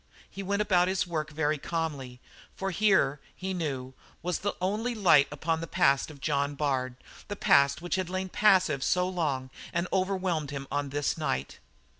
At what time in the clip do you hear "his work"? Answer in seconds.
0.87-1.29